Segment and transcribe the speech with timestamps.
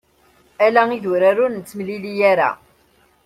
[0.65, 2.49] Ala idurar ur nettemlili ara.